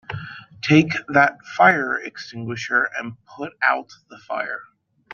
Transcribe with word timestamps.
Take 0.63 0.93
that 1.09 1.45
fire 1.45 1.95
extinguisher 1.95 2.89
and 2.97 3.23
put 3.27 3.53
out 3.61 3.91
the 4.09 4.17
fire! 4.17 4.63